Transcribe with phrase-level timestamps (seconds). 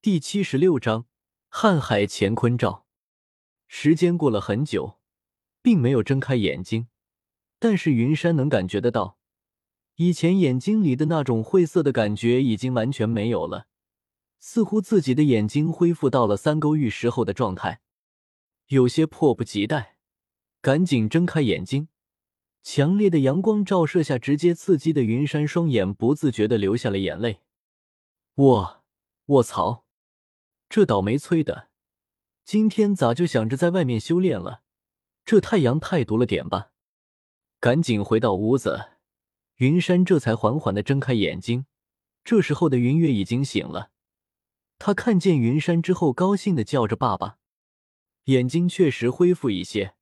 [0.00, 1.06] 第七十六章
[1.50, 2.86] 瀚海乾坤罩。
[3.66, 5.00] 时间过了很久，
[5.60, 6.86] 并没有睁开眼睛，
[7.58, 9.18] 但是云山能感觉得到，
[9.96, 13.66] 以前眼睛里的那种晦涩的感觉已经完全没有了，
[14.38, 17.80] 似乎自己的眼睛恢复到了三勾玉时候的状态，
[18.68, 19.96] 有些迫不及待，
[20.60, 21.88] 赶紧睁开眼睛。
[22.62, 27.40] 强烈的阳光照射下，直接刺激的云山双眼不自觉的流下了眼泪。
[28.36, 28.84] 我，
[29.26, 29.87] 卧槽！
[30.68, 31.68] 这倒霉催的，
[32.44, 34.62] 今天咋就想着在外面修炼了？
[35.24, 36.72] 这太阳太毒了点吧！
[37.58, 38.90] 赶紧回到屋子，
[39.56, 41.66] 云山这才缓缓的睁开眼睛。
[42.22, 43.90] 这时候的云月已经醒了，
[44.78, 47.38] 他看见云山之后，高兴的叫着爸爸。
[48.24, 49.94] 眼睛确实恢复一些，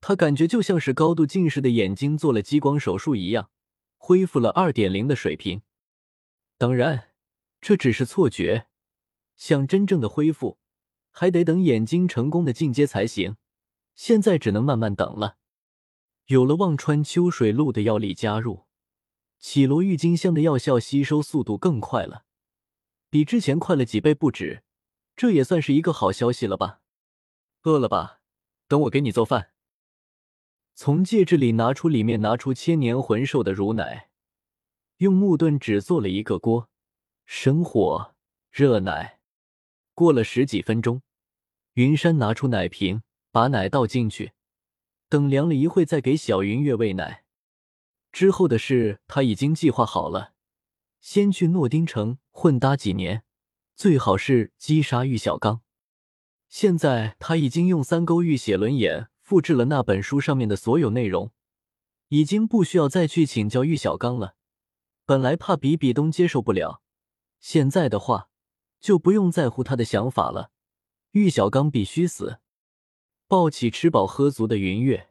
[0.00, 3.50] 他感觉就像是高度近视的眼睛做了激光手术一样，
[3.98, 5.60] 恢复了二点零的水平。
[6.56, 7.10] 当然，
[7.60, 8.68] 这只是错觉。
[9.36, 10.58] 想真正的恢复，
[11.10, 13.36] 还得等眼睛成功的进阶才行。
[13.94, 15.38] 现在只能慢慢等了。
[16.26, 18.64] 有了忘川秋水露的药力加入，
[19.38, 22.24] 绮罗郁金香的药效吸收速度更快了，
[23.08, 24.64] 比之前快了几倍不止。
[25.14, 26.80] 这也算是一个好消息了吧？
[27.62, 28.20] 饿了吧？
[28.68, 29.52] 等我给你做饭。
[30.74, 34.10] 从戒指里拿出里面拿出千年魂兽的乳奶，
[34.98, 36.68] 用木盾只做了一个锅，
[37.24, 38.14] 生火
[38.50, 39.15] 热奶。
[39.96, 41.00] 过了十几分钟，
[41.72, 43.00] 云山拿出奶瓶，
[43.32, 44.32] 把奶倒进去，
[45.08, 47.24] 等凉了一会再给小云月喂奶。
[48.12, 50.34] 之后的事他已经计划好了，
[51.00, 53.24] 先去诺丁城混搭几年，
[53.74, 55.62] 最好是击杀玉小刚。
[56.50, 61.32] 现在他已经用三勾玉写轮眼复制了那本书上面的所有内容，
[62.08, 64.36] 已经不需要再去请教玉小刚了。
[65.06, 66.82] 本来怕比比东接受不了，
[67.40, 68.28] 现在的话。
[68.86, 70.52] 就不用在乎他的想法了。
[71.10, 72.38] 玉小刚必须死。
[73.26, 75.10] 抱起吃饱喝足的云月，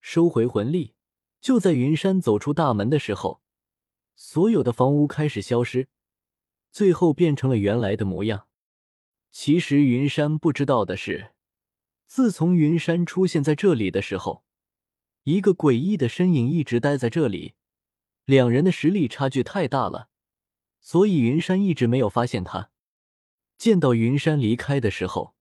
[0.00, 0.94] 收回魂力。
[1.40, 3.42] 就在云山走出大门的时候，
[4.14, 5.88] 所有的房屋开始消失，
[6.70, 8.46] 最后变成了原来的模样。
[9.32, 11.32] 其实云山不知道的是，
[12.06, 14.44] 自从云山出现在这里的时候，
[15.24, 17.54] 一个诡异的身影一直待在这里。
[18.24, 20.10] 两人的实力差距太大了，
[20.80, 22.70] 所以云山一直没有发现他。
[23.58, 25.34] 见到云山离开的时候，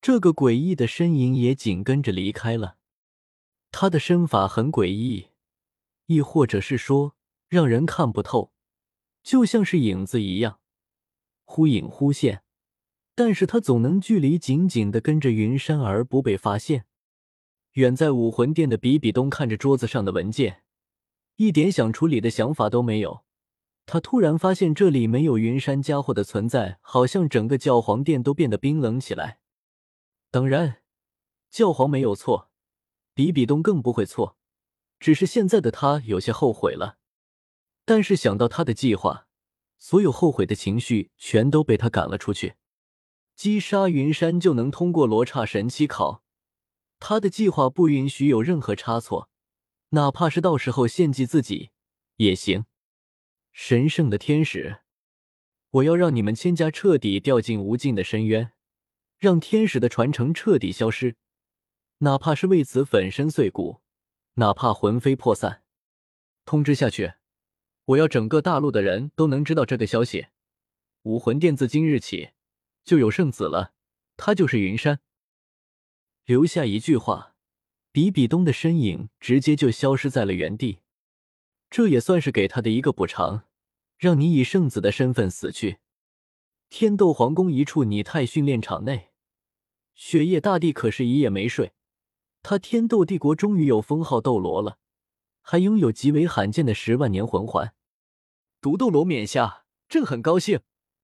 [0.00, 2.76] 这个诡异的身影也紧跟着离开了。
[3.70, 5.28] 他的身法很诡异，
[6.06, 7.16] 亦或者是说
[7.48, 8.52] 让人看不透，
[9.22, 10.60] 就像是影子一样，
[11.44, 12.42] 忽隐忽现。
[13.16, 16.86] 但是他总能距离紧紧的跟着云山而不被发现。
[17.74, 20.62] 远在武魂殿的比比东看着桌子上的文件，
[21.36, 23.24] 一点想处理的想法都没有。
[23.86, 29.38] 他突然发现这里没有云山家伙的存在，好像整个教皇殿都变得冰冷起来。
[30.30, 30.82] 当然，
[31.50, 32.50] 教皇没有错，
[33.14, 34.36] 比比东更不会错，
[34.98, 36.98] 只是现在的他有些后悔了。
[37.84, 39.26] 但是想到他的计划，
[39.78, 42.54] 所有后悔的情绪全都被他赶了出去。
[43.36, 46.22] 击杀云山就能通过罗刹神期考，
[46.98, 49.28] 他的计划不允许有任何差错，
[49.90, 51.70] 哪怕是到时候献祭自己
[52.16, 52.64] 也行。
[53.54, 54.80] 神圣的天使，
[55.70, 58.50] 我要让你们千家彻底掉进无尽的深渊，
[59.16, 61.14] 让天使的传承彻底消失，
[61.98, 63.80] 哪怕是为此粉身碎骨，
[64.34, 65.62] 哪怕魂飞魄散。
[66.44, 67.12] 通知下去，
[67.84, 70.26] 我要整个大陆的人都能知道这个消息。
[71.02, 72.30] 武魂殿自今日起
[72.84, 73.72] 就有圣子了，
[74.16, 74.98] 他就是云山。
[76.24, 77.36] 留下一句话，
[77.92, 80.80] 比比东的身影直接就消失在了原地。
[81.74, 83.48] 这也算是给他的一个补偿，
[83.98, 85.78] 让你以圣子的身份死去。
[86.70, 89.10] 天斗皇宫一处拟态训练场内，
[89.96, 91.72] 雪夜大帝可是一夜没睡。
[92.44, 94.78] 他天斗帝国终于有封号斗罗了，
[95.40, 97.74] 还拥有极为罕见的十万年魂环。
[98.60, 100.60] 独斗罗冕下朕很高兴。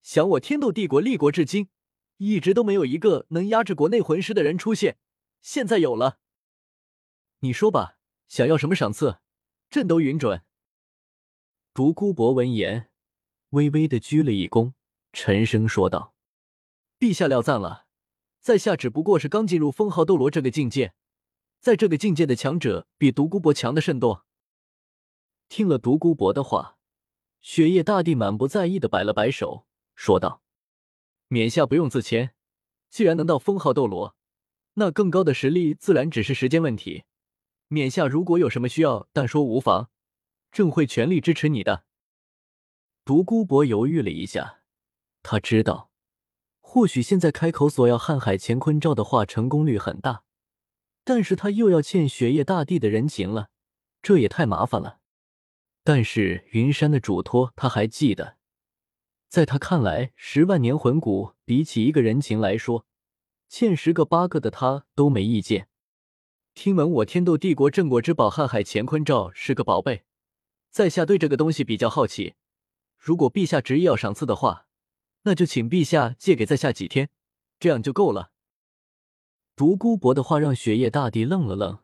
[0.00, 1.70] 想我天斗帝国立国至今，
[2.18, 4.96] 一直都没有一个能压制国内魂师的人出现，
[5.40, 6.20] 现在有了。
[7.40, 7.98] 你说吧，
[8.28, 9.18] 想要什么赏赐，
[9.68, 10.44] 朕都允准。
[11.74, 12.90] 独孤博闻言，
[13.50, 14.74] 微微的鞠了一躬，
[15.10, 16.14] 沉声说道
[17.00, 17.86] ：“陛下料赞了，
[18.40, 20.92] 在下只不过是刚进入封号斗罗这个境界，
[21.60, 24.26] 在这个境界的强者比独孤博强的甚多。”
[25.48, 26.76] 听了独孤博的话，
[27.40, 29.64] 雪夜大帝满不在意的摆了摆手，
[29.94, 30.42] 说道
[31.28, 32.34] ：“冕下不用自谦，
[32.90, 34.14] 既然能到封号斗罗，
[34.74, 37.04] 那更高的实力自然只是时间问题。
[37.68, 39.88] 冕下如果有什么需要，但说无妨。”
[40.52, 41.84] 朕会全力支持你的。
[43.04, 44.60] 独孤博犹豫了一下，
[45.22, 45.90] 他知道
[46.60, 50.22] 或许现在开口索要瀚海乾坤罩的话，成功率很大，
[51.02, 53.48] 但是他又要欠雪夜大帝的人情了，
[54.00, 55.00] 这也太麻烦了。
[55.82, 58.36] 但是云山的嘱托他还记得，
[59.28, 62.86] 在他看来，十万年魂骨比起一个人情来说，
[63.48, 65.68] 欠十个八个的他都没意见。
[66.54, 70.04] 听闻我天斗帝国镇国之宝瀚海乾坤罩是个宝贝，
[70.72, 72.34] 在下对这个东西比较好奇。
[72.96, 74.66] 如果陛下执意要赏赐的话，
[75.24, 77.10] 那就请陛下借给在下几天，
[77.60, 78.32] 这样就够了。
[79.54, 81.80] 独孤博的话让雪夜大帝愣了愣。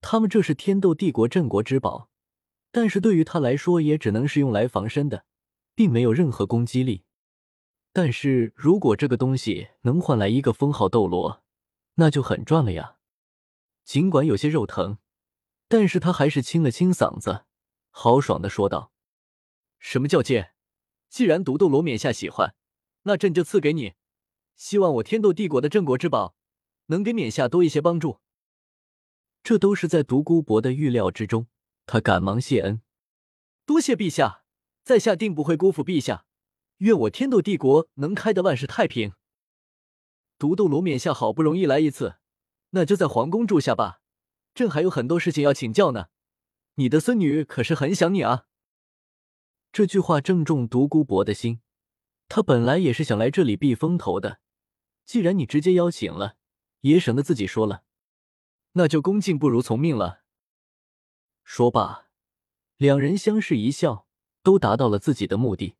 [0.00, 2.08] 他们这是天斗帝国镇国之宝，
[2.70, 5.26] 但是对于他来说也只能是用来防身的，
[5.74, 7.04] 并没有任何攻击力。
[7.92, 11.42] 但是如果这个东西能换来一个封号斗罗，
[11.96, 12.96] 那就很赚了呀。
[13.84, 14.98] 尽管有些肉疼，
[15.68, 17.45] 但是他还是清了清嗓子，
[17.98, 18.92] 豪爽的说道。
[19.78, 20.52] 什么叫借？
[21.08, 22.54] 既然独斗罗冕下喜欢，
[23.04, 23.94] 那朕就赐给你。
[24.54, 26.36] 希望我天斗帝国的镇国之宝
[26.88, 28.20] 能给冕下多一些帮助。
[29.42, 31.46] 这都是在独孤博的预料之中，
[31.86, 32.82] 他赶忙谢恩，
[33.64, 34.44] 多谢陛下，
[34.84, 36.26] 在下定不会辜负陛下。
[36.78, 39.14] 愿我天斗帝国能开得万事太平。
[40.38, 42.16] 独斗罗冕下好不容易来一次，
[42.70, 44.02] 那就在皇宫住下吧。
[44.54, 46.08] 朕还有很多事情要请教呢。
[46.76, 48.46] 你的孙女可是很想你啊。
[49.72, 51.60] 这句话正中独孤博的心，
[52.28, 54.40] 他本来也是想来这里避风头的。
[55.04, 56.36] 既然你直接邀请了，
[56.80, 57.84] 也省得自己说了，
[58.72, 60.22] 那就恭敬不如从命了。
[61.44, 62.08] 说罢，
[62.76, 64.06] 两人相视一笑，
[64.42, 65.76] 都达到了自己的目的。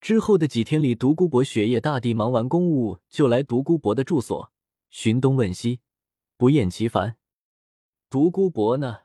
[0.00, 4.50] 之后的几天里，独孤博、雪夜大帝忙完公务，就来独孤博的住所，
[4.88, 5.80] 寻东问西，
[6.36, 7.18] 不厌其烦。
[8.08, 9.00] 独孤博呢，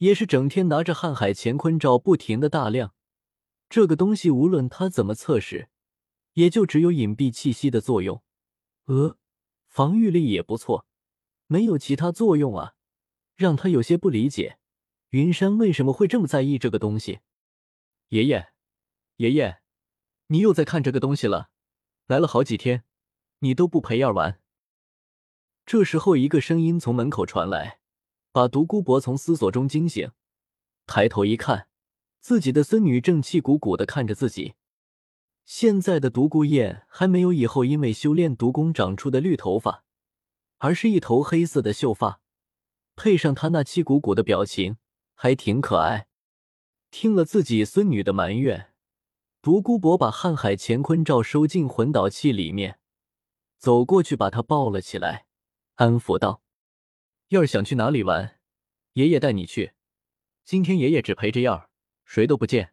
[0.00, 2.94] 也是整天拿着瀚海乾坤罩，不停的大量。
[3.68, 5.68] 这个东西无论他怎么测试，
[6.32, 8.22] 也就只有隐蔽气息的作用。
[8.86, 9.18] 呃，
[9.68, 10.86] 防御力也不错，
[11.46, 12.74] 没有其他作用啊，
[13.36, 14.58] 让他有些不理解，
[15.10, 17.20] 云山为什么会这么在意这个东西。
[18.08, 18.48] 爷爷，
[19.16, 19.60] 爷爷，
[20.28, 21.50] 你又在看这个东西了？
[22.06, 22.84] 来了好几天，
[23.40, 24.40] 你都不陪燕儿玩。
[25.66, 27.79] 这时候，一个声音从门口传来，
[28.32, 30.10] 把独孤博从思索中惊醒，
[30.86, 31.68] 抬头一看。
[32.20, 34.54] 自己的孙女正气鼓鼓的看着自己。
[35.46, 39.84] 现在的独孤雁还没有以后因为修炼毒功长出的绿头发，
[40.58, 42.20] 而是一头黑色的秀发，
[42.94, 44.76] 配上她那气鼓鼓的表情，
[45.14, 46.08] 还挺可爱。
[46.90, 48.74] 听了自己孙女的埋怨，
[49.40, 52.80] 独孤博把瀚海乾坤罩收进魂导器里面，
[53.56, 55.24] 走过去把她抱了起来，
[55.76, 56.42] 安抚道
[57.30, 58.38] ：“要是想去哪里玩，
[58.92, 59.72] 爷爷带你去。
[60.44, 61.70] 今天爷爷只陪着燕儿。”
[62.04, 62.72] 谁都不见。